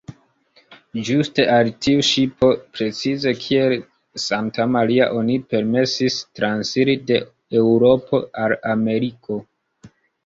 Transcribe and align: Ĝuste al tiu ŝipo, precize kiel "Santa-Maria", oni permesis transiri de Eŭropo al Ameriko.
Ĝuste 1.09 1.43
al 1.55 1.67
tiu 1.87 2.05
ŝipo, 2.07 2.49
precize 2.77 3.33
kiel 3.43 3.75
"Santa-Maria", 4.23 5.09
oni 5.21 5.35
permesis 5.53 6.17
transiri 6.41 6.97
de 7.13 7.21
Eŭropo 7.63 8.27
al 8.47 8.57
Ameriko. 8.77 9.39